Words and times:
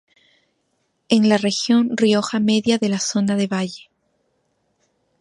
En 1.09 1.29
la 1.29 1.37
región 1.37 1.95
Rioja 1.95 2.39
Media, 2.39 2.79
de 2.79 2.89
la 2.89 2.97
zona 2.97 3.35
de 3.35 3.45
Valle. 3.45 3.91